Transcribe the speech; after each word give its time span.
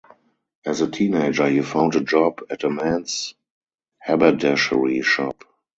As 0.65 0.81
a 0.81 0.89
teenager 0.89 1.47
he 1.47 1.61
found 1.61 1.93
a 1.93 2.01
job 2.01 2.41
at 2.49 2.63
a 2.63 2.71
men's 2.71 3.35
haberdashery 3.99 5.03
shop. 5.03 5.43